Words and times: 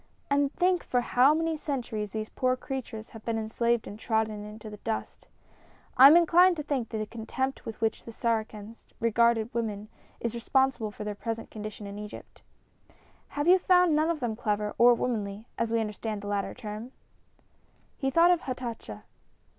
And 0.31 0.51
think 0.53 0.83
for 0.83 1.01
how 1.01 1.35
many 1.35 1.55
centuries 1.55 2.09
these 2.09 2.27
poor 2.29 2.55
creatures 2.57 3.09
have 3.11 3.23
been 3.23 3.37
enslaved 3.37 3.85
and 3.85 3.99
trodden 3.99 4.43
into 4.45 4.67
the 4.67 4.77
dust. 4.77 5.27
I 5.95 6.07
am 6.07 6.17
inclined 6.17 6.55
to 6.57 6.63
think 6.63 6.89
the 6.89 7.05
contempt 7.05 7.67
with 7.67 7.79
which 7.81 8.03
the 8.03 8.11
Saracens 8.11 8.95
regarded 8.99 9.53
women 9.53 9.89
is 10.19 10.33
responsible 10.33 10.89
for 10.89 11.03
their 11.03 11.13
present 11.13 11.51
condition 11.51 11.85
in 11.85 11.99
Egypt. 11.99 12.41
Have 13.37 13.47
you 13.47 13.59
found 13.59 13.95
none 13.95 14.09
of 14.09 14.21
them 14.21 14.35
clever 14.35 14.73
or 14.79 14.95
womanly, 14.95 15.45
as 15.59 15.71
we 15.71 15.79
understand 15.79 16.23
the 16.23 16.27
latter 16.27 16.55
term?" 16.55 16.93
He 17.95 18.09
thought 18.09 18.31
of 18.31 18.41
Hatatcha. 18.41 19.03